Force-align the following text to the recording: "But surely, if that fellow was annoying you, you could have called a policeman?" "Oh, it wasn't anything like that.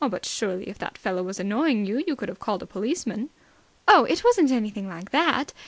"But 0.09 0.25
surely, 0.25 0.67
if 0.67 0.79
that 0.79 0.97
fellow 0.97 1.21
was 1.21 1.39
annoying 1.39 1.85
you, 1.85 2.03
you 2.07 2.15
could 2.15 2.27
have 2.27 2.39
called 2.39 2.63
a 2.63 2.65
policeman?" 2.65 3.29
"Oh, 3.87 4.03
it 4.05 4.23
wasn't 4.23 4.49
anything 4.49 4.87
like 4.89 5.11
that. 5.11 5.53